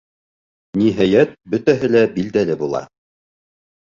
Ниһайәт, 0.81 1.37
бөтәһе 1.55 1.91
лә 1.97 2.03
билдәле 2.17 2.57
була. 2.63 2.85